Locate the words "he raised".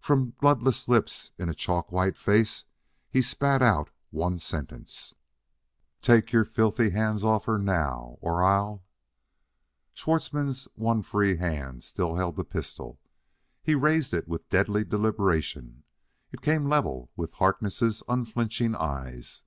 13.62-14.12